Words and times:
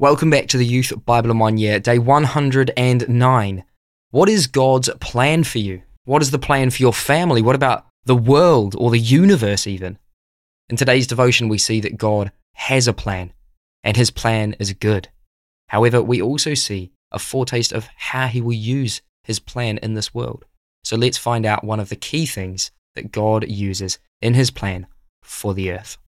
Welcome 0.00 0.30
back 0.30 0.46
to 0.50 0.56
the 0.56 0.64
Youth 0.64 0.92
Bible 1.06 1.32
in 1.32 1.40
One 1.40 1.56
Year, 1.56 1.80
day 1.80 1.98
109. 1.98 3.64
What 4.10 4.28
is 4.28 4.46
God's 4.46 4.88
plan 5.00 5.42
for 5.42 5.58
you? 5.58 5.82
What 6.04 6.22
is 6.22 6.30
the 6.30 6.38
plan 6.38 6.70
for 6.70 6.80
your 6.80 6.92
family? 6.92 7.42
What 7.42 7.56
about 7.56 7.84
the 8.04 8.14
world 8.14 8.76
or 8.78 8.92
the 8.92 9.00
universe, 9.00 9.66
even? 9.66 9.98
In 10.68 10.76
today's 10.76 11.08
devotion, 11.08 11.48
we 11.48 11.58
see 11.58 11.80
that 11.80 11.96
God 11.96 12.30
has 12.52 12.86
a 12.86 12.92
plan, 12.92 13.32
and 13.82 13.96
his 13.96 14.12
plan 14.12 14.54
is 14.60 14.72
good. 14.72 15.08
However, 15.70 16.00
we 16.00 16.22
also 16.22 16.54
see 16.54 16.92
a 17.10 17.18
foretaste 17.18 17.72
of 17.72 17.88
how 17.96 18.28
he 18.28 18.40
will 18.40 18.52
use 18.52 19.02
his 19.24 19.40
plan 19.40 19.78
in 19.78 19.94
this 19.94 20.14
world. 20.14 20.44
So 20.84 20.94
let's 20.96 21.18
find 21.18 21.44
out 21.44 21.64
one 21.64 21.80
of 21.80 21.88
the 21.88 21.96
key 21.96 22.24
things 22.24 22.70
that 22.94 23.10
God 23.10 23.48
uses 23.48 23.98
in 24.22 24.34
his 24.34 24.52
plan 24.52 24.86
for 25.24 25.54
the 25.54 25.72
earth. 25.72 25.98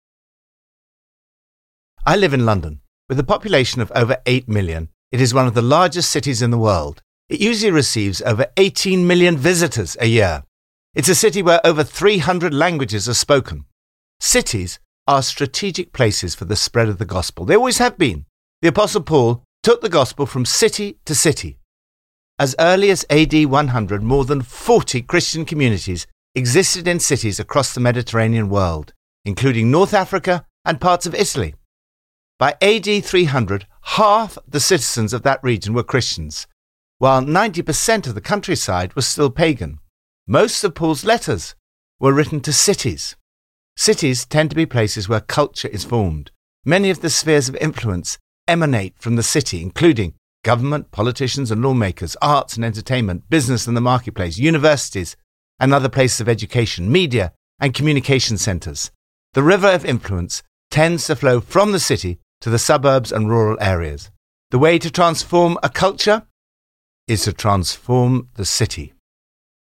I 2.07 2.14
live 2.14 2.32
in 2.32 2.46
London. 2.46 2.82
With 3.11 3.18
a 3.18 3.24
population 3.24 3.80
of 3.80 3.90
over 3.93 4.18
8 4.25 4.48
million, 4.48 4.89
it 5.11 5.21
is 5.21 5.35
one 5.35 5.48
of 5.48 5.54
the 5.54 5.62
largest 5.62 6.12
cities 6.12 6.43
in 6.43 6.53
the 6.53 6.58
world. 6.58 7.03
It 7.29 7.40
usually 7.40 7.72
receives 7.72 8.22
over 8.22 8.46
18 8.57 9.04
million 9.04 9.36
visitors 9.36 9.96
a 9.98 10.07
year. 10.07 10.44
It's 10.94 11.08
a 11.08 11.16
city 11.16 11.43
where 11.43 11.61
over 11.66 11.82
300 11.82 12.54
languages 12.54 13.08
are 13.08 13.14
spoken. 13.14 13.64
Cities 14.21 14.79
are 15.08 15.25
strategic 15.25 15.93
places 15.93 16.36
for 16.36 16.44
the 16.44 16.54
spread 16.54 16.88
of 16.88 16.99
the 16.99 17.04
gospel. 17.04 17.44
They 17.44 17.57
always 17.57 17.79
have 17.79 17.99
been. 17.99 18.26
The 18.62 18.68
Apostle 18.68 19.02
Paul 19.02 19.43
took 19.64 19.80
the 19.80 19.88
gospel 19.88 20.24
from 20.24 20.44
city 20.44 21.00
to 21.04 21.13
city. 21.16 21.58
As 22.38 22.54
early 22.61 22.90
as 22.90 23.04
AD 23.11 23.35
100, 23.46 24.04
more 24.04 24.24
than 24.24 24.40
40 24.40 25.02
Christian 25.02 25.44
communities 25.44 26.07
existed 26.36 26.86
in 26.86 27.00
cities 27.00 27.40
across 27.40 27.74
the 27.74 27.80
Mediterranean 27.80 28.49
world, 28.49 28.93
including 29.24 29.68
North 29.68 29.94
Africa 29.94 30.46
and 30.64 30.80
parts 30.80 31.07
of 31.07 31.14
Italy. 31.16 31.57
By 32.41 32.56
AD 32.62 33.05
300, 33.05 33.67
half 33.83 34.39
the 34.48 34.61
citizens 34.61 35.12
of 35.12 35.20
that 35.25 35.44
region 35.44 35.75
were 35.75 35.83
Christians, 35.83 36.46
while 36.96 37.20
90% 37.20 38.06
of 38.06 38.14
the 38.14 38.22
countryside 38.22 38.94
was 38.94 39.06
still 39.06 39.28
pagan. 39.28 39.78
Most 40.27 40.64
of 40.64 40.74
Paul's 40.74 41.05
letters 41.05 41.55
were 41.98 42.14
written 42.14 42.41
to 42.41 42.52
cities. 42.55 43.14
Cities 43.77 44.24
tend 44.24 44.48
to 44.48 44.56
be 44.56 44.64
places 44.64 45.06
where 45.06 45.20
culture 45.20 45.68
is 45.68 45.84
formed. 45.84 46.30
Many 46.64 46.88
of 46.88 47.02
the 47.02 47.11
spheres 47.11 47.50
of 47.50 47.56
influence 47.56 48.16
emanate 48.48 48.94
from 48.98 49.16
the 49.16 49.22
city, 49.22 49.61
including 49.61 50.14
government, 50.42 50.92
politicians 50.92 51.50
and 51.50 51.61
lawmakers, 51.61 52.16
arts 52.22 52.56
and 52.56 52.64
entertainment, 52.64 53.28
business 53.28 53.66
and 53.66 53.77
the 53.77 53.83
marketplace, 53.83 54.38
universities 54.38 55.14
and 55.58 55.74
other 55.74 55.91
places 55.91 56.22
of 56.22 56.28
education, 56.28 56.91
media 56.91 57.34
and 57.61 57.74
communication 57.74 58.38
centres. 58.38 58.91
The 59.34 59.42
river 59.42 59.68
of 59.68 59.84
influence 59.84 60.42
tends 60.70 61.06
to 61.08 61.16
flow 61.16 61.41
from 61.41 61.72
the 61.72 61.78
city 61.78 62.18
to 62.41 62.50
the 62.50 62.58
suburbs 62.58 63.12
and 63.12 63.28
rural 63.28 63.58
areas. 63.60 64.10
The 64.50 64.58
way 64.58 64.78
to 64.78 64.91
transform 64.91 65.58
a 65.62 65.69
culture 65.69 66.27
is 67.06 67.24
to 67.24 67.33
transform 67.33 68.28
the 68.34 68.44
city. 68.44 68.92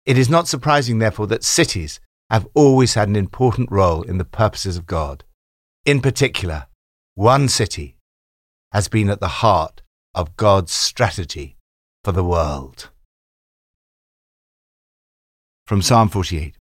It 0.06 0.18
is 0.18 0.30
not 0.30 0.48
surprising, 0.48 1.00
therefore, 1.00 1.28
that 1.28 1.44
cities 1.44 2.00
have 2.30 2.48
always 2.54 2.94
had 2.94 3.10
an 3.10 3.16
important 3.16 3.72
role 3.72 4.04
in 4.04 4.18
the 4.18 4.26
purposes 4.26 4.78
of 4.78 4.86
God. 4.86 5.24
In 5.86 6.02
particular, 6.02 6.68
one 7.16 7.48
city 7.48 7.98
has 8.72 8.88
been 8.88 9.10
at 9.10 9.20
the 9.20 9.40
heart 9.44 9.82
of 10.14 10.36
God's 10.38 10.72
strategy 10.72 11.58
for 12.04 12.12
the 12.12 12.24
world. 12.24 12.90
From 15.66 15.82
Psalm 15.82 16.10
48 16.10 16.56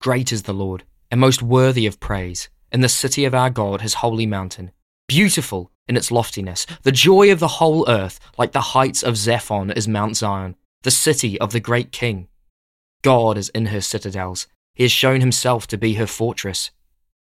Great 0.00 0.32
is 0.32 0.42
the 0.42 0.52
Lord, 0.52 0.84
and 1.10 1.20
most 1.20 1.42
worthy 1.42 1.86
of 1.86 2.00
praise, 2.00 2.50
in 2.70 2.80
the 2.80 2.88
city 2.88 3.24
of 3.24 3.34
our 3.34 3.48
God, 3.48 3.80
his 3.80 3.94
holy 3.94 4.26
mountain 4.26 4.72
beautiful 5.14 5.70
in 5.86 5.96
its 5.96 6.10
loftiness. 6.10 6.66
The 6.82 6.90
joy 6.90 7.30
of 7.30 7.38
the 7.38 7.56
whole 7.58 7.88
earth, 7.88 8.18
like 8.36 8.50
the 8.50 8.72
heights 8.74 9.04
of 9.04 9.14
Zaphon 9.14 9.72
is 9.76 9.86
Mount 9.86 10.16
Zion, 10.16 10.56
the 10.82 10.90
city 10.90 11.40
of 11.40 11.52
the 11.52 11.60
great 11.60 11.92
king. 11.92 12.26
God 13.02 13.38
is 13.38 13.48
in 13.50 13.66
her 13.66 13.80
citadels. 13.80 14.48
He 14.74 14.82
has 14.82 14.90
shown 14.90 15.20
himself 15.20 15.68
to 15.68 15.78
be 15.78 15.94
her 15.94 16.08
fortress. 16.08 16.72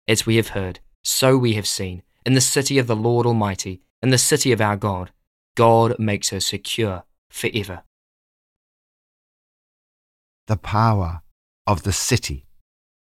As 0.09 0.27
we 0.27 0.35
have 0.35 0.49
heard, 0.49 0.81
so 1.05 1.37
we 1.39 1.53
have 1.53 1.67
seen, 1.69 2.03
in 2.25 2.35
the 2.35 2.41
city 2.41 2.77
of 2.79 2.89
the 2.89 2.97
Lord 2.97 3.25
Almighty, 3.25 3.83
in 4.03 4.11
the 4.11 4.19
city 4.19 4.51
of 4.51 4.61
our 4.61 4.77
God, 4.77 5.13
God 5.57 5.97
makes 6.01 6.31
her 6.31 6.41
secure 6.41 7.05
forever. 7.31 7.85
The 10.49 10.57
power 10.57 11.23
of 11.69 11.85
the 11.85 11.93
city. 11.93 12.47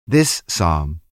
This 0.07 0.43
psalm 0.49 1.03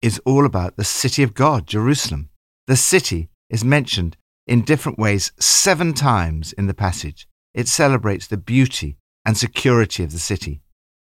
is 0.00 0.20
all 0.24 0.46
about 0.46 0.76
the 0.76 0.84
city 0.84 1.24
of 1.24 1.34
God, 1.34 1.66
Jerusalem. 1.66 2.30
The 2.66 2.76
city 2.76 3.28
is 3.48 3.64
mentioned 3.64 4.16
in 4.46 4.62
different 4.62 4.98
ways 4.98 5.30
seven 5.38 5.94
times 5.94 6.52
in 6.52 6.66
the 6.66 6.74
passage. 6.74 7.28
It 7.54 7.68
celebrates 7.68 8.26
the 8.26 8.36
beauty 8.36 8.96
and 9.24 9.36
security 9.36 10.02
of 10.02 10.10
the 10.10 10.18
city. 10.18 10.62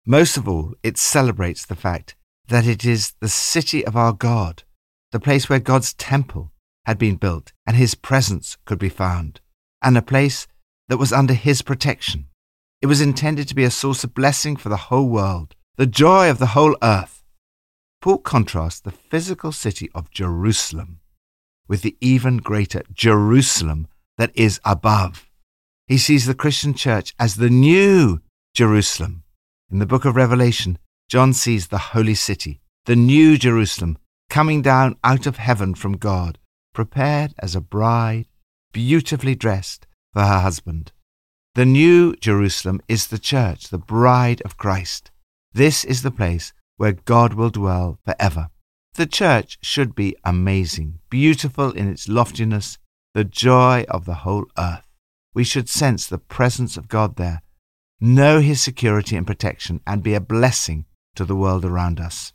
Most 0.05 0.37
of 0.37 0.47
all, 0.47 0.75
it 0.83 0.99
celebrates 0.99 1.65
the 1.65 1.75
fact 1.75 2.15
that 2.47 2.67
it 2.67 2.85
is 2.85 3.13
the 3.19 3.27
city 3.27 3.83
of 3.85 3.97
our 3.97 4.13
God, 4.13 4.63
the 5.11 5.19
place 5.19 5.49
where 5.49 5.59
God's 5.59 5.93
temple 5.95 6.51
had 6.85 6.99
been 6.99 7.15
built 7.15 7.51
and 7.65 7.75
his 7.75 7.95
presence 7.95 8.57
could 8.65 8.79
be 8.79 8.89
found, 8.89 9.41
and 9.81 9.97
a 9.97 10.01
place 10.03 10.47
that 10.89 10.97
was 10.97 11.11
under 11.11 11.33
his 11.33 11.63
protection. 11.63 12.27
It 12.83 12.85
was 12.85 13.01
intended 13.01 13.47
to 13.47 13.55
be 13.55 13.63
a 13.63 13.71
source 13.71 14.03
of 14.03 14.13
blessing 14.13 14.57
for 14.57 14.69
the 14.69 14.77
whole 14.77 15.09
world, 15.09 15.55
the 15.75 15.87
joy 15.87 16.29
of 16.29 16.37
the 16.37 16.53
whole 16.57 16.77
earth. 16.83 17.23
Paul 17.99 18.19
contrasts 18.19 18.79
the 18.79 18.91
physical 18.91 19.51
city 19.51 19.89
of 19.95 20.11
Jerusalem 20.11 20.99
with 21.67 21.81
the 21.81 21.95
even 22.01 22.37
greater 22.37 22.83
Jerusalem 22.93 23.87
that 24.17 24.31
is 24.33 24.59
above. 24.63 25.29
He 25.87 25.97
sees 25.97 26.25
the 26.25 26.35
Christian 26.35 26.73
church 26.73 27.13
as 27.19 27.35
the 27.35 27.49
new 27.49 28.19
Jerusalem. 28.53 29.23
In 29.71 29.79
the 29.79 29.85
book 29.85 30.05
of 30.05 30.15
Revelation, 30.15 30.79
John 31.09 31.33
sees 31.33 31.67
the 31.67 31.77
holy 31.77 32.15
city, 32.15 32.59
the 32.85 32.95
new 32.95 33.37
Jerusalem, 33.37 33.97
coming 34.29 34.61
down 34.61 34.97
out 35.03 35.25
of 35.25 35.37
heaven 35.37 35.75
from 35.75 35.97
God, 35.97 36.37
prepared 36.73 37.33
as 37.39 37.55
a 37.55 37.61
bride, 37.61 38.27
beautifully 38.73 39.35
dressed 39.35 39.87
for 40.13 40.21
her 40.21 40.39
husband. 40.39 40.91
The 41.55 41.65
new 41.65 42.15
Jerusalem 42.17 42.81
is 42.87 43.07
the 43.07 43.17
church, 43.17 43.69
the 43.69 43.77
bride 43.77 44.41
of 44.43 44.57
Christ. 44.57 45.11
This 45.53 45.83
is 45.83 46.03
the 46.03 46.11
place 46.11 46.53
where 46.75 46.91
God 46.91 47.33
will 47.33 47.49
dwell 47.49 47.99
forever. 48.05 48.49
The 48.97 49.05
church 49.05 49.59
should 49.61 49.93
be 49.93 50.15
amazing, 50.23 50.97
beautiful 51.11 51.71
in 51.71 51.87
its 51.87 52.09
loftiness, 52.09 52.79
the 53.13 53.23
joy 53.23 53.85
of 53.89 54.05
the 54.05 54.25
whole 54.25 54.45
earth. 54.57 54.87
We 55.35 55.43
should 55.43 55.69
sense 55.69 56.07
the 56.07 56.17
presence 56.17 56.77
of 56.77 56.87
God 56.87 57.15
there, 57.15 57.43
know 58.01 58.39
His 58.39 58.59
security 58.59 59.15
and 59.15 59.27
protection, 59.27 59.81
and 59.85 60.01
be 60.01 60.15
a 60.15 60.19
blessing 60.19 60.85
to 61.15 61.25
the 61.25 61.35
world 61.35 61.63
around 61.63 61.99
us. 61.99 62.33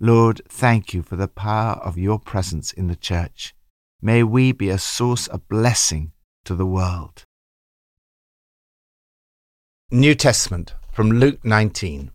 Lord, 0.00 0.40
thank 0.48 0.94
you 0.94 1.02
for 1.02 1.16
the 1.16 1.28
power 1.28 1.74
of 1.74 1.98
your 1.98 2.18
presence 2.18 2.72
in 2.72 2.86
the 2.86 2.96
church. 2.96 3.54
May 4.00 4.22
we 4.22 4.52
be 4.52 4.70
a 4.70 4.78
source 4.78 5.26
of 5.26 5.46
blessing 5.46 6.12
to 6.46 6.54
the 6.54 6.64
world. 6.64 7.26
New 9.90 10.14
Testament 10.14 10.74
from 10.90 11.10
Luke 11.10 11.44
19. 11.44 12.12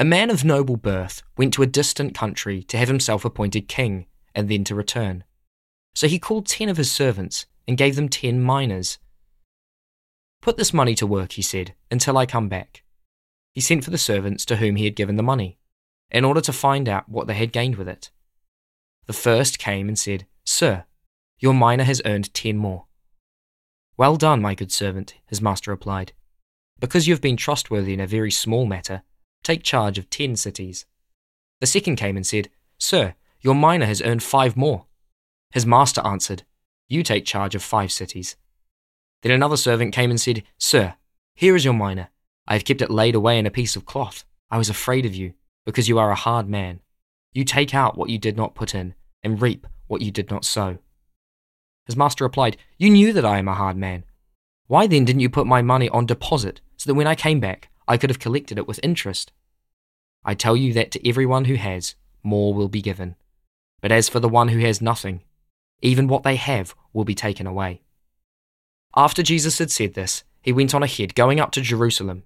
A 0.00 0.04
man 0.04 0.30
of 0.30 0.44
noble 0.44 0.76
birth 0.76 1.24
went 1.36 1.52
to 1.54 1.62
a 1.64 1.66
distant 1.66 2.14
country 2.14 2.62
to 2.62 2.78
have 2.78 2.86
himself 2.86 3.24
appointed 3.24 3.66
king, 3.66 4.06
and 4.32 4.48
then 4.48 4.62
to 4.62 4.76
return. 4.76 5.24
So 5.96 6.06
he 6.06 6.20
called 6.20 6.46
ten 6.46 6.68
of 6.68 6.76
his 6.76 6.92
servants 6.92 7.46
and 7.66 7.76
gave 7.76 7.96
them 7.96 8.08
ten 8.08 8.40
minas. 8.40 8.98
Put 10.40 10.56
this 10.56 10.72
money 10.72 10.94
to 10.94 11.06
work, 11.06 11.32
he 11.32 11.42
said, 11.42 11.74
until 11.90 12.16
I 12.16 12.26
come 12.26 12.48
back. 12.48 12.84
He 13.54 13.60
sent 13.60 13.82
for 13.82 13.90
the 13.90 13.98
servants 13.98 14.44
to 14.44 14.56
whom 14.58 14.76
he 14.76 14.84
had 14.84 14.94
given 14.94 15.16
the 15.16 15.22
money, 15.24 15.58
in 16.12 16.24
order 16.24 16.42
to 16.42 16.52
find 16.52 16.88
out 16.88 17.08
what 17.08 17.26
they 17.26 17.34
had 17.34 17.52
gained 17.52 17.74
with 17.74 17.88
it. 17.88 18.12
The 19.06 19.12
first 19.12 19.58
came 19.58 19.88
and 19.88 19.98
said, 19.98 20.26
Sir, 20.44 20.84
your 21.40 21.54
mina 21.54 21.82
has 21.82 22.00
earned 22.04 22.32
ten 22.32 22.56
more. 22.56 22.86
Well 23.96 24.14
done, 24.14 24.40
my 24.40 24.54
good 24.54 24.70
servant, 24.70 25.14
his 25.26 25.42
master 25.42 25.72
replied. 25.72 26.12
Because 26.78 27.08
you 27.08 27.14
have 27.14 27.20
been 27.20 27.36
trustworthy 27.36 27.94
in 27.94 28.00
a 28.00 28.06
very 28.06 28.30
small 28.30 28.64
matter, 28.64 29.02
Take 29.42 29.62
charge 29.62 29.98
of 29.98 30.10
ten 30.10 30.36
cities. 30.36 30.86
The 31.60 31.66
second 31.66 31.96
came 31.96 32.16
and 32.16 32.26
said, 32.26 32.50
Sir, 32.78 33.14
your 33.40 33.54
mina 33.54 33.86
has 33.86 34.02
earned 34.02 34.22
five 34.22 34.56
more. 34.56 34.86
His 35.50 35.66
master 35.66 36.00
answered, 36.04 36.44
You 36.88 37.02
take 37.02 37.24
charge 37.24 37.54
of 37.54 37.62
five 37.62 37.90
cities. 37.90 38.36
Then 39.22 39.32
another 39.32 39.56
servant 39.56 39.94
came 39.94 40.10
and 40.10 40.20
said, 40.20 40.44
Sir, 40.58 40.94
here 41.34 41.56
is 41.56 41.64
your 41.64 41.74
mina. 41.74 42.10
I 42.46 42.54
have 42.54 42.64
kept 42.64 42.82
it 42.82 42.90
laid 42.90 43.14
away 43.14 43.38
in 43.38 43.46
a 43.46 43.50
piece 43.50 43.76
of 43.76 43.86
cloth. 43.86 44.24
I 44.50 44.58
was 44.58 44.68
afraid 44.68 45.04
of 45.04 45.14
you, 45.14 45.34
because 45.66 45.88
you 45.88 45.98
are 45.98 46.10
a 46.10 46.16
hard 46.16 46.48
man. 46.48 46.80
You 47.32 47.44
take 47.44 47.74
out 47.74 47.96
what 47.96 48.10
you 48.10 48.18
did 48.18 48.36
not 48.36 48.54
put 48.54 48.74
in, 48.74 48.94
and 49.22 49.42
reap 49.42 49.66
what 49.86 50.02
you 50.02 50.10
did 50.10 50.30
not 50.30 50.44
sow. 50.44 50.78
His 51.86 51.96
master 51.96 52.24
replied, 52.24 52.56
You 52.76 52.90
knew 52.90 53.12
that 53.12 53.24
I 53.24 53.38
am 53.38 53.48
a 53.48 53.54
hard 53.54 53.76
man. 53.76 54.04
Why 54.66 54.86
then 54.86 55.04
didn't 55.04 55.20
you 55.20 55.30
put 55.30 55.46
my 55.46 55.62
money 55.62 55.88
on 55.88 56.06
deposit, 56.06 56.60
so 56.76 56.88
that 56.88 56.94
when 56.94 57.06
I 57.06 57.14
came 57.14 57.40
back, 57.40 57.70
I 57.88 57.96
could 57.96 58.10
have 58.10 58.18
collected 58.18 58.58
it 58.58 58.68
with 58.68 58.78
interest. 58.82 59.32
I 60.24 60.34
tell 60.34 60.56
you 60.56 60.72
that 60.74 60.90
to 60.92 61.08
everyone 61.08 61.46
who 61.46 61.54
has, 61.54 61.96
more 62.22 62.54
will 62.54 62.68
be 62.68 62.82
given. 62.82 63.16
But 63.80 63.90
as 63.90 64.08
for 64.08 64.20
the 64.20 64.28
one 64.28 64.48
who 64.48 64.60
has 64.60 64.82
nothing, 64.82 65.22
Even 65.80 66.08
what 66.08 66.24
they 66.24 66.36
have 66.36 66.74
will 66.92 67.04
be 67.04 67.14
taken 67.14 67.46
away. 67.46 67.82
After 68.96 69.22
Jesus 69.22 69.58
had 69.58 69.70
said 69.70 69.94
this, 69.94 70.24
he 70.42 70.52
went 70.52 70.74
on 70.74 70.82
ahead, 70.82 71.14
going 71.14 71.38
up 71.38 71.52
to 71.52 71.60
Jerusalem. 71.60 72.24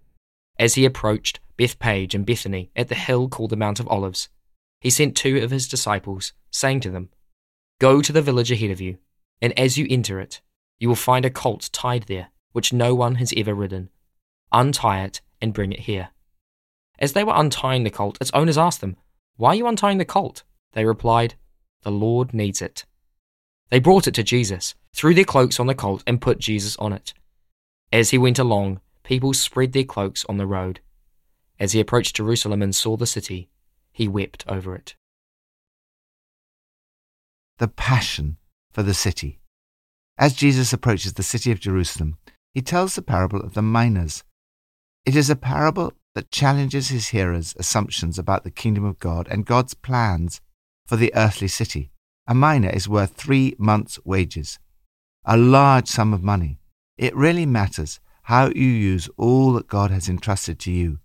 As 0.58 0.74
he 0.74 0.84
approached 0.84 1.40
Bethphage 1.56 2.14
and 2.14 2.24
Bethany 2.24 2.70
at 2.74 2.88
the 2.88 2.94
hill 2.94 3.28
called 3.28 3.50
the 3.50 3.56
Mount 3.56 3.80
of 3.80 3.88
Olives, 3.88 4.28
he 4.80 4.90
sent 4.90 5.16
two 5.16 5.38
of 5.42 5.50
his 5.50 5.68
disciples, 5.68 6.32
saying 6.50 6.80
to 6.80 6.90
them, 6.90 7.10
Go 7.78 8.00
to 8.00 8.12
the 8.12 8.22
village 8.22 8.50
ahead 8.50 8.70
of 8.70 8.80
you, 8.80 8.98
and 9.40 9.56
as 9.58 9.76
you 9.76 9.86
enter 9.90 10.20
it, 10.20 10.40
you 10.78 10.88
will 10.88 10.96
find 10.96 11.24
a 11.24 11.30
colt 11.30 11.68
tied 11.72 12.04
there, 12.04 12.28
which 12.52 12.72
no 12.72 12.94
one 12.94 13.16
has 13.16 13.34
ever 13.36 13.54
ridden. 13.54 13.90
Untie 14.50 15.04
it 15.04 15.20
and 15.42 15.52
bring 15.52 15.72
it 15.72 15.80
here. 15.80 16.10
As 16.98 17.12
they 17.12 17.24
were 17.24 17.34
untying 17.34 17.84
the 17.84 17.90
colt, 17.90 18.16
its 18.20 18.30
owners 18.32 18.56
asked 18.56 18.80
them, 18.80 18.96
Why 19.36 19.50
are 19.50 19.54
you 19.56 19.66
untying 19.66 19.98
the 19.98 20.04
colt? 20.04 20.44
They 20.72 20.84
replied, 20.84 21.34
The 21.82 21.90
Lord 21.90 22.32
needs 22.32 22.62
it. 22.62 22.86
They 23.70 23.80
brought 23.80 24.06
it 24.06 24.14
to 24.14 24.22
Jesus, 24.22 24.74
threw 24.94 25.12
their 25.12 25.24
cloaks 25.24 25.58
on 25.58 25.66
the 25.66 25.74
colt, 25.74 26.02
and 26.06 26.20
put 26.20 26.38
Jesus 26.38 26.76
on 26.76 26.92
it. 26.92 27.12
As 27.92 28.10
he 28.10 28.18
went 28.18 28.38
along, 28.38 28.80
people 29.02 29.34
spread 29.34 29.72
their 29.72 29.84
cloaks 29.84 30.24
on 30.28 30.36
the 30.36 30.46
road. 30.46 30.80
As 31.58 31.72
he 31.72 31.80
approached 31.80 32.16
Jerusalem 32.16 32.62
and 32.62 32.74
saw 32.74 32.96
the 32.96 33.06
city, 33.06 33.48
he 33.92 34.08
wept 34.08 34.44
over 34.48 34.74
it. 34.74 34.94
The 37.58 37.68
passion 37.68 38.38
for 38.72 38.82
the 38.82 38.94
city. 38.94 39.40
As 40.18 40.34
Jesus 40.34 40.72
approaches 40.72 41.14
the 41.14 41.22
city 41.22 41.50
of 41.50 41.60
Jerusalem, 41.60 42.16
he 42.52 42.62
tells 42.62 42.94
the 42.94 43.02
parable 43.02 43.40
of 43.40 43.54
the 43.54 43.62
minas. 43.62 44.24
It 45.04 45.16
is 45.16 45.28
a 45.28 45.36
parable 45.36 45.94
that 46.14 46.30
challenges 46.30 46.88
his 46.88 47.08
hearers' 47.08 47.56
assumptions 47.58 48.18
about 48.18 48.44
the 48.44 48.52
kingdom 48.52 48.84
of 48.84 49.00
God 49.00 49.26
and 49.28 49.44
God's 49.44 49.74
plans 49.74 50.40
for 50.86 50.94
the 50.96 51.12
earthly 51.16 51.48
city. 51.48 51.90
A 52.28 52.34
mina 52.36 52.68
is 52.68 52.88
worth 52.88 53.14
three 53.14 53.56
months' 53.58 53.98
wages, 54.04 54.60
a 55.24 55.36
large 55.36 55.88
sum 55.88 56.14
of 56.14 56.22
money. 56.22 56.60
It 56.96 57.16
really 57.16 57.46
matters 57.46 57.98
how 58.24 58.50
you 58.54 58.66
use 58.66 59.08
all 59.16 59.52
that 59.54 59.66
God 59.66 59.90
has 59.90 60.08
entrusted 60.08 60.60
to 60.60 60.70
you. 60.70 61.00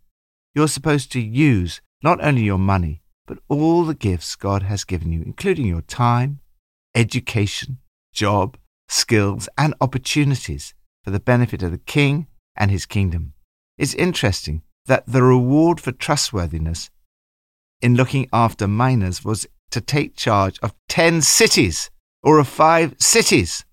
You're 0.54 0.68
supposed 0.68 1.12
to 1.14 1.20
use 1.20 1.82
not 2.04 2.24
only 2.24 2.44
your 2.44 2.60
money, 2.60 3.02
but 3.26 3.40
all 3.48 3.84
the 3.84 3.96
gifts 3.96 4.36
God 4.36 4.62
has 4.62 4.84
given 4.84 5.12
you, 5.12 5.24
including 5.24 5.66
your 5.66 5.82
time, 5.82 6.40
education, 6.94 7.80
job, 8.14 8.58
skills, 8.90 9.50
and 9.58 9.74
opportunities 9.82 10.76
for 11.04 11.10
the 11.10 11.20
benefit 11.20 11.64
of 11.64 11.72
the 11.72 11.80
King 11.80 12.28
and 12.56 12.70
his 12.70 12.86
kingdom. 12.86 13.34
It's 13.78 13.94
interesting 13.94 14.64
that 14.88 15.06
the 15.06 15.22
reward 15.22 15.80
for 15.80 15.92
trustworthiness 15.92 16.90
in 17.82 17.96
looking 17.96 18.28
after 18.34 18.68
minas 18.68 19.24
was 19.24 19.48
to 19.72 19.82
take 19.82 20.16
charge 20.16 20.58
of 20.64 20.74
10 20.90 21.22
cities 21.22 21.92
or 22.24 22.40
of 22.40 22.48
five 22.48 22.96
cities. 23.00 23.66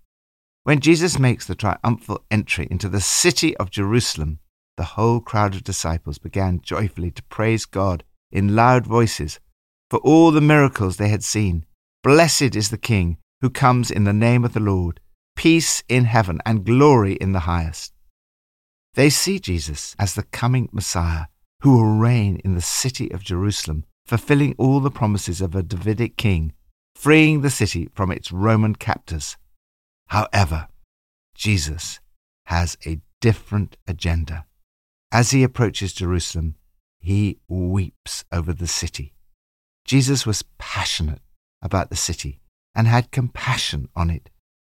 When 0.65 0.81
Jesus 0.81 1.19
makes 1.19 1.47
the 1.47 1.55
triumphal 1.55 2.25
entry 2.31 2.69
into 2.71 2.89
the 2.89 3.01
city 3.01 3.57
of 3.57 3.71
Jerusalem, 3.71 4.41
the 4.77 4.85
whole 4.85 5.21
crowd 5.21 5.55
of 5.55 5.65
disciples 5.65 6.19
began 6.19 6.61
joyfully 6.61 7.11
to 7.13 7.23
praise 7.25 7.65
God 7.65 8.05
in 8.31 8.57
loud 8.57 8.87
voices 8.87 9.41
for 9.89 10.01
all 10.01 10.31
the 10.31 10.41
miracles 10.41 10.97
they 10.97 11.09
had 11.09 11.25
seen. 11.25 11.65
Blessed 12.03 12.57
is 12.57 12.71
the 12.71 12.79
King 12.79 13.19
who 13.41 13.49
comes 13.49 13.91
in 13.91 14.05
the 14.05 14.13
name 14.13 14.45
of 14.45 14.53
the 14.53 14.61
Lord, 14.61 15.01
peace 15.37 15.83
in 15.89 16.05
heaven 16.05 16.41
and 16.45 16.65
glory 16.65 17.15
in 17.15 17.33
the 17.33 17.41
highest. 17.41 17.94
They 18.95 19.11
see 19.11 19.39
Jesus 19.39 19.97
as 19.99 20.15
the 20.15 20.23
coming 20.23 20.69
Messiah 20.73 21.27
who 21.63 21.73
will 21.73 21.99
reign 21.99 22.41
in 22.45 22.55
the 22.55 22.61
city 22.61 23.11
of 23.11 23.25
Jerusalem, 23.25 23.85
fulfilling 24.07 24.55
all 24.59 24.81
the 24.81 24.91
promises 24.91 25.41
of 25.41 25.55
a 25.55 25.63
Davidic 25.63 26.17
king, 26.17 26.53
freeing 26.95 27.41
the 27.41 27.51
city 27.51 27.89
from 27.95 28.13
its 28.13 28.31
Roman 28.31 28.75
captors. 28.75 29.37
However, 30.09 30.69
Jesus 31.35 32.01
has 32.47 32.77
a 32.87 33.01
different 33.21 33.77
agenda. 33.89 34.45
As 35.11 35.31
he 35.31 35.43
approaches 35.43 35.93
Jerusalem, 35.93 36.57
he 37.01 37.39
weeps 37.49 38.25
over 38.31 38.53
the 38.53 38.67
city. 38.67 39.15
Jesus 39.85 40.27
was 40.27 40.45
passionate 40.59 41.23
about 41.63 41.91
the 41.91 41.97
city 41.97 42.41
and 42.75 42.87
had 42.87 43.11
compassion 43.11 43.89
on 43.97 44.11
it. 44.11 44.31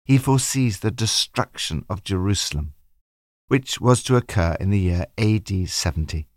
He 0.05 0.17
foresees 0.17 0.79
the 0.79 0.91
destruction 0.91 1.85
of 1.89 2.03
Jerusalem 2.03 2.73
which 3.47 3.79
was 3.79 4.03
to 4.03 4.15
occur 4.15 4.55
in 4.59 4.69
the 4.69 4.79
year 4.79 5.05
AD 5.17 5.69
70. 5.69 6.27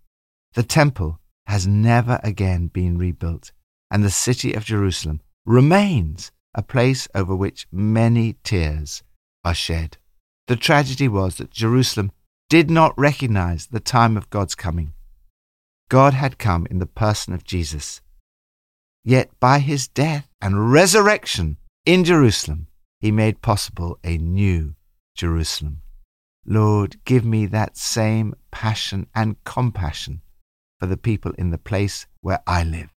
The 0.55 0.63
temple 0.63 1.21
has 1.47 1.67
never 1.67 2.21
again 2.23 2.69
been 2.69 2.99
rebuilt, 2.99 3.53
and 3.91 4.05
the 4.05 4.11
city 4.11 4.53
of 4.55 4.65
Jerusalem 4.65 5.21
remains 5.45 6.31
a 6.55 6.63
place 6.63 7.09
over 7.15 7.35
which 7.35 7.67
many 7.73 8.37
tears 8.45 9.03
are 9.45 9.55
shed. 9.55 9.97
The 10.47 10.57
tragedy 10.57 11.09
was 11.09 11.37
that 11.37 11.51
Jerusalem 11.51 12.13
did 12.49 12.71
not 12.71 12.99
recognize 12.99 13.67
the 13.67 13.81
time 13.81 14.17
of 14.17 14.31
God's 14.31 14.55
coming. 14.55 14.93
God 15.89 16.15
had 16.15 16.39
come 16.39 16.67
in 16.71 16.79
the 16.79 16.87
person 16.87 17.33
of 17.33 17.45
Jesus. 17.45 18.01
Yet 19.05 19.31
by 19.41 19.61
his 19.61 19.89
death 19.89 20.29
and 20.41 20.73
resurrection 20.73 21.57
in 21.87 22.05
Jerusalem, 22.05 22.67
he 23.01 23.11
made 23.11 23.43
possible 23.43 23.99
a 24.05 24.19
new 24.19 24.75
Jerusalem. 25.15 25.83
Lord, 26.47 26.97
give 27.05 27.25
me 27.25 27.47
that 27.47 27.77
same 27.77 28.35
passion 28.51 29.07
and 29.15 29.43
compassion 29.45 30.23
for 30.79 30.87
the 30.87 30.97
people 30.97 31.33
in 31.37 31.51
the 31.51 31.59
place 31.59 32.07
where 32.21 32.41
I 32.47 32.65
live. 32.65 32.91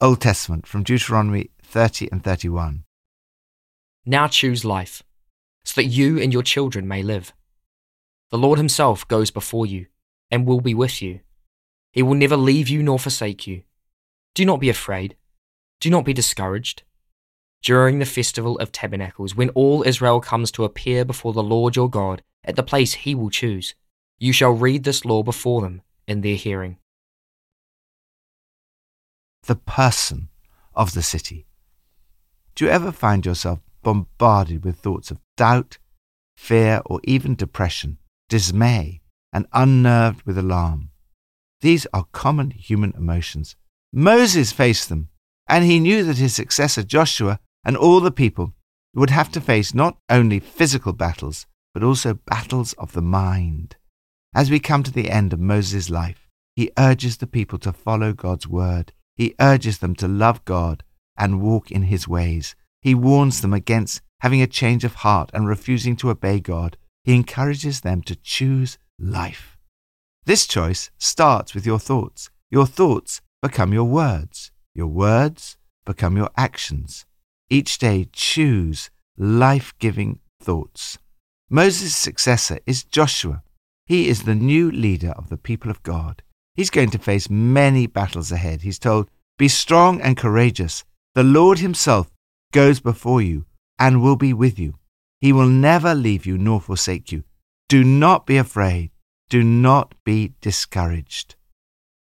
Old 0.00 0.20
Testament 0.20 0.66
from 0.66 0.84
Deuteronomy 0.84 1.50
30 1.62 2.10
and 2.12 2.22
31. 2.22 2.84
Now 4.04 4.28
choose 4.28 4.64
life, 4.64 5.02
so 5.64 5.80
that 5.80 5.88
you 5.88 6.20
and 6.20 6.32
your 6.32 6.42
children 6.42 6.86
may 6.86 7.02
live. 7.02 7.32
The 8.30 8.38
Lord 8.38 8.58
Himself 8.58 9.06
goes 9.08 9.30
before 9.30 9.66
you 9.66 9.86
and 10.30 10.46
will 10.46 10.60
be 10.60 10.74
with 10.74 11.02
you. 11.02 11.20
He 11.92 12.02
will 12.02 12.14
never 12.14 12.36
leave 12.36 12.68
you 12.68 12.82
nor 12.82 12.98
forsake 12.98 13.46
you. 13.46 13.62
Do 14.34 14.44
not 14.44 14.60
be 14.60 14.68
afraid. 14.68 15.16
Do 15.80 15.90
not 15.90 16.04
be 16.04 16.12
discouraged 16.12 16.82
during 17.66 17.98
the 17.98 18.06
festival 18.06 18.56
of 18.60 18.70
tabernacles, 18.70 19.34
when 19.34 19.48
all 19.50 19.82
Israel 19.82 20.20
comes 20.20 20.52
to 20.52 20.62
appear 20.62 21.04
before 21.04 21.32
the 21.32 21.42
Lord 21.42 21.74
your 21.74 21.90
God 21.90 22.22
at 22.44 22.54
the 22.54 22.62
place 22.62 22.94
he 22.94 23.12
will 23.12 23.28
choose. 23.28 23.74
You 24.20 24.32
shall 24.32 24.52
read 24.52 24.84
this 24.84 25.04
law 25.04 25.24
before 25.24 25.62
them 25.62 25.82
in 26.06 26.20
their 26.20 26.36
hearing. 26.36 26.78
The 29.48 29.56
person 29.56 30.28
of 30.76 30.94
the 30.94 31.02
city. 31.02 31.48
Do 32.54 32.66
you 32.66 32.70
ever 32.70 32.92
find 32.92 33.26
yourself 33.26 33.58
bombarded 33.82 34.64
with 34.64 34.78
thoughts 34.78 35.10
of 35.10 35.18
doubt, 35.36 35.78
fear, 36.36 36.82
or 36.86 37.00
even 37.02 37.34
depression, 37.34 37.98
dismay, 38.28 39.00
and 39.32 39.48
unnerved 39.52 40.22
with 40.22 40.38
alarm? 40.38 40.90
These 41.62 41.84
are 41.92 42.06
common 42.12 42.52
human 42.52 42.92
emotions. 42.96 43.56
Moses 43.92 44.52
faced 44.52 44.88
them, 44.88 45.08
and 45.48 45.64
he 45.64 45.80
knew 45.80 46.04
that 46.04 46.18
his 46.18 46.32
successor 46.32 46.84
Joshua 46.84 47.40
and 47.66 47.76
all 47.76 48.00
the 48.00 48.12
people 48.12 48.54
would 48.94 49.10
have 49.10 49.30
to 49.32 49.40
face 49.40 49.74
not 49.74 49.98
only 50.08 50.38
physical 50.38 50.92
battles, 50.92 51.46
but 51.74 51.82
also 51.82 52.14
battles 52.14 52.72
of 52.74 52.92
the 52.92 53.02
mind. 53.02 53.76
As 54.34 54.50
we 54.50 54.60
come 54.60 54.82
to 54.84 54.92
the 54.92 55.10
end 55.10 55.32
of 55.32 55.40
Moses' 55.40 55.90
life, 55.90 56.28
he 56.54 56.70
urges 56.78 57.16
the 57.16 57.26
people 57.26 57.58
to 57.58 57.72
follow 57.72 58.12
God's 58.12 58.46
word. 58.46 58.92
He 59.16 59.34
urges 59.40 59.78
them 59.78 59.94
to 59.96 60.08
love 60.08 60.44
God 60.44 60.84
and 61.18 61.42
walk 61.42 61.70
in 61.70 61.82
his 61.82 62.06
ways. 62.06 62.54
He 62.80 62.94
warns 62.94 63.40
them 63.40 63.52
against 63.52 64.00
having 64.20 64.40
a 64.40 64.46
change 64.46 64.84
of 64.84 64.96
heart 64.96 65.30
and 65.34 65.48
refusing 65.48 65.96
to 65.96 66.10
obey 66.10 66.38
God. 66.38 66.76
He 67.02 67.14
encourages 67.14 67.80
them 67.80 68.00
to 68.02 68.16
choose 68.16 68.78
life. 68.98 69.58
This 70.24 70.46
choice 70.46 70.90
starts 70.98 71.54
with 71.54 71.66
your 71.66 71.78
thoughts. 71.78 72.30
Your 72.50 72.66
thoughts 72.66 73.20
become 73.42 73.72
your 73.72 73.84
words. 73.84 74.52
Your 74.74 74.86
words 74.86 75.56
become 75.84 76.16
your 76.16 76.30
actions. 76.36 77.05
Each 77.48 77.78
day, 77.78 78.08
choose 78.12 78.90
life 79.16 79.72
giving 79.78 80.20
thoughts. 80.40 80.98
Moses' 81.48 81.96
successor 81.96 82.58
is 82.66 82.82
Joshua. 82.82 83.42
He 83.86 84.08
is 84.08 84.22
the 84.22 84.34
new 84.34 84.70
leader 84.70 85.10
of 85.10 85.28
the 85.28 85.36
people 85.36 85.70
of 85.70 85.82
God. 85.84 86.22
He's 86.56 86.70
going 86.70 86.90
to 86.90 86.98
face 86.98 87.30
many 87.30 87.86
battles 87.86 88.32
ahead. 88.32 88.62
He's 88.62 88.78
told, 88.78 89.08
Be 89.38 89.46
strong 89.46 90.00
and 90.00 90.16
courageous. 90.16 90.84
The 91.14 91.22
Lord 91.22 91.60
Himself 91.60 92.10
goes 92.52 92.80
before 92.80 93.22
you 93.22 93.44
and 93.78 94.02
will 94.02 94.16
be 94.16 94.32
with 94.32 94.58
you. 94.58 94.74
He 95.20 95.32
will 95.32 95.48
never 95.48 95.94
leave 95.94 96.26
you 96.26 96.36
nor 96.36 96.60
forsake 96.60 97.12
you. 97.12 97.22
Do 97.68 97.84
not 97.84 98.26
be 98.26 98.36
afraid. 98.36 98.90
Do 99.28 99.42
not 99.44 99.94
be 100.04 100.34
discouraged. 100.40 101.36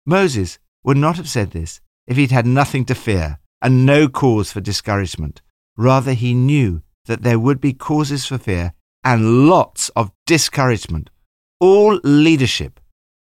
Moses 0.06 0.60
would 0.84 0.98
not 0.98 1.18
have 1.18 1.30
said 1.30 1.52
this 1.52 1.82
if 2.08 2.18
he'd 2.18 2.32
had 2.32 2.46
nothing 2.46 2.86
to 2.86 2.96
fear 2.96 3.40
and 3.66 3.84
no 3.84 4.08
cause 4.08 4.52
for 4.52 4.62
discouragement. 4.62 5.42
Rather, 5.76 6.14
he 6.14 6.36
knew 6.36 6.84
that 7.06 7.24
there 7.24 7.40
would 7.40 7.60
be 7.60 7.74
causes 7.74 8.24
for 8.24 8.38
fear 8.38 8.74
and 9.04 9.48
lots 9.48 9.90
of 9.96 10.12
discouragement. 10.28 11.10
All 11.60 12.00
leadership 12.04 12.80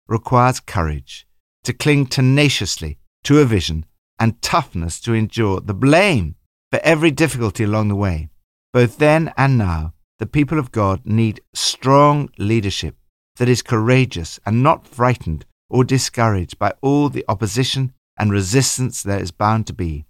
requires 0.06 0.60
courage 0.60 1.26
to 1.64 1.72
cling 1.72 2.06
tenaciously 2.06 3.00
to 3.24 3.40
a 3.40 3.44
vision 3.44 3.84
and 4.20 4.40
toughness 4.40 5.00
to 5.00 5.12
endure 5.12 5.60
the 5.60 5.74
blame 5.74 6.36
for 6.70 6.78
every 6.84 7.10
difficulty 7.10 7.64
along 7.64 7.88
the 7.88 7.96
way. 7.96 8.28
Both 8.72 8.98
then 8.98 9.32
and 9.36 9.58
now, 9.58 9.92
the 10.20 10.26
people 10.26 10.60
of 10.60 10.70
God 10.70 11.04
need 11.04 11.40
strong 11.52 12.30
leadership 12.38 12.94
that 13.38 13.48
is 13.48 13.60
courageous 13.60 14.38
and 14.46 14.62
not 14.62 14.86
frightened 14.86 15.46
or 15.68 15.82
discouraged 15.82 16.60
by 16.60 16.74
all 16.80 17.08
the 17.08 17.24
opposition 17.26 17.92
and 18.16 18.30
resistance 18.30 19.02
there 19.02 19.18
is 19.18 19.32
bound 19.32 19.66
to 19.66 19.72
be. 19.72 20.04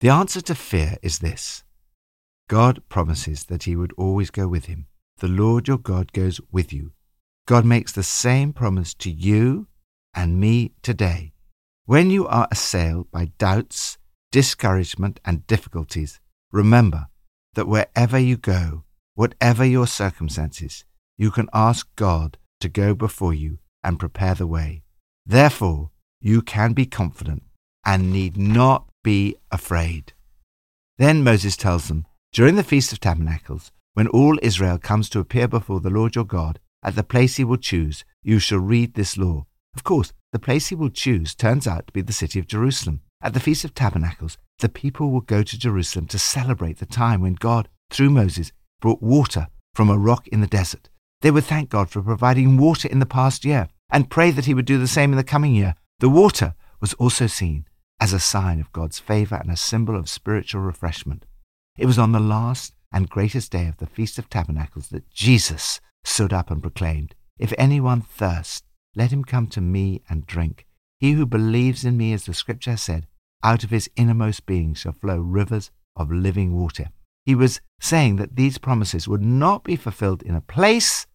The 0.00 0.10
answer 0.10 0.42
to 0.42 0.54
fear 0.54 0.96
is 1.02 1.20
this 1.20 1.64
God 2.48 2.82
promises 2.88 3.44
that 3.44 3.62
He 3.62 3.74
would 3.74 3.94
always 3.96 4.30
go 4.30 4.46
with 4.46 4.66
him. 4.66 4.86
The 5.18 5.28
Lord 5.28 5.66
your 5.66 5.78
God 5.78 6.12
goes 6.12 6.40
with 6.52 6.72
you. 6.72 6.92
God 7.46 7.64
makes 7.64 7.92
the 7.92 8.02
same 8.02 8.52
promise 8.52 8.92
to 8.94 9.10
you 9.10 9.68
and 10.14 10.38
me 10.38 10.72
today. 10.82 11.32
When 11.86 12.10
you 12.10 12.26
are 12.26 12.48
assailed 12.50 13.10
by 13.10 13.32
doubts, 13.38 13.96
discouragement, 14.30 15.20
and 15.24 15.46
difficulties, 15.46 16.20
remember 16.52 17.06
that 17.54 17.68
wherever 17.68 18.18
you 18.18 18.36
go, 18.36 18.84
whatever 19.14 19.64
your 19.64 19.86
circumstances, 19.86 20.84
you 21.16 21.30
can 21.30 21.48
ask 21.54 21.88
God 21.96 22.36
to 22.60 22.68
go 22.68 22.94
before 22.94 23.32
you 23.32 23.58
and 23.82 23.98
prepare 23.98 24.34
the 24.34 24.46
way. 24.46 24.82
Therefore, 25.24 25.90
you 26.20 26.42
can 26.42 26.74
be 26.74 26.84
confident 26.84 27.44
and 27.86 28.12
need 28.12 28.36
not 28.36 28.90
be 29.06 29.36
afraid. 29.52 30.12
Then 30.98 31.22
Moses 31.22 31.56
tells 31.56 31.86
them, 31.86 32.06
during 32.32 32.56
the 32.56 32.64
Feast 32.64 32.92
of 32.92 32.98
Tabernacles, 32.98 33.70
when 33.94 34.08
all 34.08 34.36
Israel 34.42 34.78
comes 34.78 35.08
to 35.10 35.20
appear 35.20 35.46
before 35.46 35.78
the 35.78 35.90
Lord 35.90 36.16
your 36.16 36.24
God, 36.24 36.58
at 36.82 36.96
the 36.96 37.04
place 37.04 37.36
he 37.36 37.44
will 37.44 37.56
choose, 37.56 38.04
you 38.24 38.40
shall 38.40 38.58
read 38.58 38.94
this 38.94 39.16
law. 39.16 39.46
Of 39.76 39.84
course, 39.84 40.12
the 40.32 40.40
place 40.40 40.70
he 40.70 40.74
will 40.74 40.90
choose 40.90 41.36
turns 41.36 41.68
out 41.68 41.86
to 41.86 41.92
be 41.92 42.00
the 42.00 42.12
city 42.12 42.40
of 42.40 42.48
Jerusalem. 42.48 43.00
At 43.22 43.32
the 43.32 43.38
Feast 43.38 43.64
of 43.64 43.74
Tabernacles, 43.74 44.38
the 44.58 44.68
people 44.68 45.12
will 45.12 45.20
go 45.20 45.44
to 45.44 45.56
Jerusalem 45.56 46.08
to 46.08 46.18
celebrate 46.18 46.78
the 46.78 46.84
time 46.84 47.20
when 47.20 47.34
God, 47.34 47.68
through 47.90 48.10
Moses, 48.10 48.50
brought 48.80 49.00
water 49.00 49.46
from 49.72 49.88
a 49.88 49.96
rock 49.96 50.26
in 50.28 50.40
the 50.40 50.48
desert. 50.48 50.88
They 51.20 51.30
would 51.30 51.44
thank 51.44 51.70
God 51.70 51.90
for 51.90 52.02
providing 52.02 52.58
water 52.58 52.88
in 52.88 52.98
the 52.98 53.06
past 53.06 53.44
year 53.44 53.68
and 53.88 54.10
pray 54.10 54.32
that 54.32 54.46
he 54.46 54.54
would 54.54 54.66
do 54.66 54.78
the 54.78 54.88
same 54.88 55.12
in 55.12 55.16
the 55.16 55.22
coming 55.22 55.54
year. 55.54 55.76
The 56.00 56.08
water 56.08 56.56
was 56.80 56.92
also 56.94 57.28
seen 57.28 57.66
as 58.00 58.12
a 58.12 58.20
sign 58.20 58.60
of 58.60 58.72
God's 58.72 58.98
favor 58.98 59.36
and 59.36 59.50
a 59.50 59.56
symbol 59.56 59.96
of 59.96 60.08
spiritual 60.08 60.60
refreshment. 60.60 61.24
It 61.78 61.86
was 61.86 61.98
on 61.98 62.12
the 62.12 62.20
last 62.20 62.74
and 62.92 63.08
greatest 63.08 63.52
day 63.52 63.66
of 63.66 63.78
the 63.78 63.86
Feast 63.86 64.18
of 64.18 64.28
Tabernacles 64.28 64.88
that 64.88 65.10
Jesus 65.10 65.80
stood 66.04 66.32
up 66.32 66.50
and 66.50 66.62
proclaimed, 66.62 67.14
If 67.38 67.52
anyone 67.58 68.00
thirst, 68.00 68.64
let 68.94 69.12
him 69.12 69.24
come 69.24 69.46
to 69.48 69.60
me 69.60 70.02
and 70.08 70.26
drink. 70.26 70.66
He 70.98 71.12
who 71.12 71.26
believes 71.26 71.84
in 71.84 71.96
me, 71.96 72.12
as 72.12 72.24
the 72.24 72.34
scripture 72.34 72.76
said, 72.76 73.06
out 73.42 73.64
of 73.64 73.70
his 73.70 73.90
innermost 73.96 74.46
being 74.46 74.74
shall 74.74 74.92
flow 74.92 75.18
rivers 75.18 75.70
of 75.94 76.10
living 76.10 76.54
water. 76.54 76.90
He 77.24 77.34
was 77.34 77.60
saying 77.80 78.16
that 78.16 78.36
these 78.36 78.58
promises 78.58 79.06
would 79.06 79.22
not 79.22 79.64
be 79.64 79.76
fulfilled 79.76 80.22
in 80.22 80.34
a 80.34 80.40
place, 80.40 81.06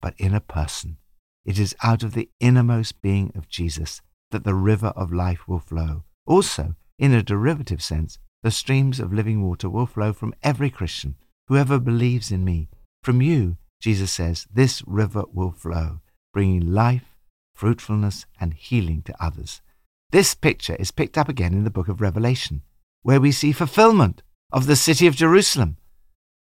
but 0.00 0.14
in 0.18 0.34
a 0.34 0.40
person. 0.40 0.96
It 1.44 1.58
is 1.58 1.76
out 1.82 2.02
of 2.02 2.14
the 2.14 2.30
innermost 2.40 3.00
being 3.00 3.32
of 3.34 3.48
Jesus 3.48 4.00
that 4.30 4.44
the 4.44 4.54
river 4.54 4.88
of 4.88 5.12
life 5.12 5.46
will 5.46 5.60
flow. 5.60 6.04
Also, 6.28 6.74
in 6.98 7.14
a 7.14 7.22
derivative 7.22 7.82
sense, 7.82 8.18
the 8.42 8.50
streams 8.50 9.00
of 9.00 9.14
living 9.14 9.42
water 9.42 9.70
will 9.70 9.86
flow 9.86 10.12
from 10.12 10.34
every 10.42 10.68
Christian, 10.68 11.16
whoever 11.46 11.80
believes 11.80 12.30
in 12.30 12.44
me. 12.44 12.68
From 13.02 13.22
you, 13.22 13.56
Jesus 13.80 14.12
says, 14.12 14.46
this 14.52 14.82
river 14.86 15.24
will 15.32 15.52
flow, 15.52 16.00
bringing 16.34 16.74
life, 16.74 17.14
fruitfulness, 17.54 18.26
and 18.38 18.52
healing 18.52 19.00
to 19.02 19.24
others. 19.24 19.62
This 20.10 20.34
picture 20.34 20.76
is 20.76 20.90
picked 20.90 21.16
up 21.16 21.30
again 21.30 21.54
in 21.54 21.64
the 21.64 21.70
book 21.70 21.88
of 21.88 22.02
Revelation, 22.02 22.60
where 23.02 23.22
we 23.22 23.32
see 23.32 23.52
fulfillment 23.52 24.22
of 24.52 24.66
the 24.66 24.76
city 24.76 25.06
of 25.06 25.16
Jerusalem. 25.16 25.78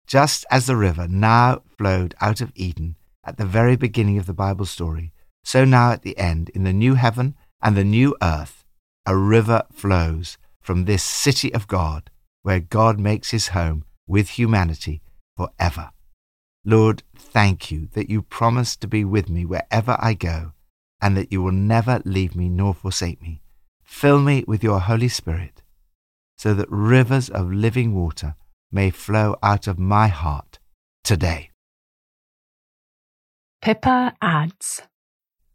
Just 0.06 0.46
as 0.52 0.68
the 0.68 0.76
river 0.76 1.08
now 1.08 1.62
flowed 1.78 2.16
out 2.20 2.42
of 2.42 2.52
Eden 2.54 2.98
at 3.24 3.38
the 3.38 3.46
very 3.46 3.78
beginning 3.78 4.18
of 4.18 4.26
the 4.26 4.34
Bible 4.34 4.66
story, 4.66 5.14
so 5.46 5.64
now 5.64 5.92
at 5.92 6.02
the 6.02 6.18
end, 6.18 6.50
in 6.50 6.66
the 6.66 6.74
new 6.74 6.96
heaven 6.96 7.36
and 7.62 7.78
the 7.78 7.86
new 7.86 8.14
earth, 8.22 8.66
a 9.10 9.18
river 9.18 9.64
flows 9.72 10.38
from 10.62 10.86
this 10.86 11.02
city 11.02 11.52
of 11.52 11.68
God, 11.68 12.12
where 12.44 12.60
God 12.60 13.00
makes 13.00 13.32
his 13.32 13.48
home 13.50 13.84
with 14.06 14.38
humanity 14.38 15.02
forever. 15.36 15.90
Lord, 16.64 17.02
thank 17.18 17.72
you 17.72 17.88
that 17.94 18.12
you 18.12 18.22
promise 18.22 18.76
to 18.76 18.88
be 18.88 19.04
with 19.04 19.28
me 19.28 19.46
wherever 19.46 19.98
I 20.00 20.14
go, 20.14 20.52
and 21.02 21.18
that 21.18 21.32
you 21.32 21.42
will 21.42 21.52
never 21.52 22.04
leave 22.06 22.36
me 22.36 22.50
nor 22.50 22.76
forsake 22.76 23.20
me. 23.20 23.42
Fill 23.82 24.20
me 24.20 24.46
with 24.48 24.64
your 24.64 24.80
Holy 24.80 25.08
Spirit, 25.08 25.64
so 26.38 26.54
that 26.54 26.70
rivers 26.70 27.32
of 27.32 27.52
living 27.52 27.96
water 27.96 28.36
may 28.72 28.92
flow 28.92 29.36
out 29.42 29.66
of 29.66 29.80
my 29.80 30.08
heart 30.08 30.60
today. 31.04 31.50
Pippa 33.64 34.14
adds 34.22 34.84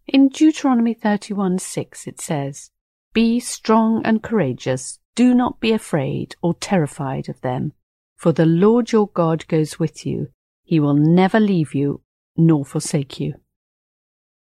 In 0.08 0.28
Deuteronomy 0.28 0.92
31 0.92 1.61
6 1.61 2.08
it 2.08 2.20
says, 2.20 2.73
Be 3.14 3.38
strong 3.38 4.02
and 4.04 4.23
courageous, 4.23 4.99
do 5.14 5.35
not 5.35 5.61
be 5.61 5.71
afraid 5.71 6.35
or 6.42 6.52
terrified 6.54 7.28
of 7.28 7.40
them, 7.42 7.73
for 8.16 8.33
the 8.33 8.44
Lord 8.44 8.90
your 8.90 9.06
God 9.06 9.47
goes 9.47 9.78
with 9.78 10.04
you. 10.04 10.28
He 10.64 10.80
will 10.80 10.94
never 10.94 11.38
leave 11.38 11.75
you 11.75 12.02
nor 12.37 12.64
forsake 12.64 13.21
you. 13.21 13.35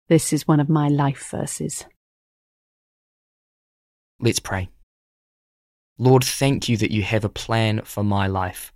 This 0.08 0.34
is 0.34 0.48
one 0.48 0.60
of 0.60 0.70
my 0.70 0.88
life 0.88 1.28
verses. 1.30 1.86
Let's 4.20 4.40
pray. 4.40 4.70
Lord, 6.00 6.24
thank 6.24 6.68
you 6.68 6.78
that 6.78 6.92
you 6.92 7.04
have 7.04 7.24
a 7.24 7.30
plan 7.30 7.82
for 7.84 8.04
my 8.04 8.26
life. 8.26 8.74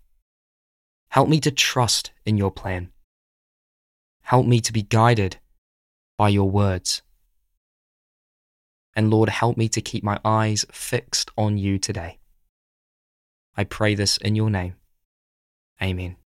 Help 1.09 1.27
me 1.27 1.39
to 1.39 1.49
trust 1.49 2.11
in 2.23 2.37
your 2.37 2.51
plan. 2.51 2.91
Help 4.21 4.45
me 4.45 4.61
to 4.61 4.71
be 4.71 4.83
guided 4.83 5.37
by 6.17 6.29
your 6.29 6.49
words. 6.49 7.01
And 8.95 9.09
Lord, 9.09 9.29
help 9.29 9.57
me 9.57 9.69
to 9.69 9.81
keep 9.81 10.03
my 10.03 10.19
eyes 10.25 10.65
fixed 10.71 11.31
on 11.37 11.57
you 11.57 11.79
today. 11.79 12.19
I 13.55 13.63
pray 13.63 13.95
this 13.95 14.17
in 14.17 14.35
your 14.35 14.49
name. 14.49 14.75
Amen. 15.81 16.17